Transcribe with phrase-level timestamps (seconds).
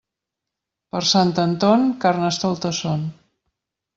[0.95, 3.03] Per Sant Anton, carnestoltes són.